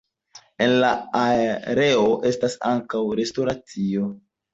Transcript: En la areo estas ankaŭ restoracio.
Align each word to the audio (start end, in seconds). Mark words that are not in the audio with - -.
En 0.65 0.71
la 0.83 0.87
areo 1.23 2.07
estas 2.29 2.55
ankaŭ 2.71 3.03
restoracio. 3.21 4.09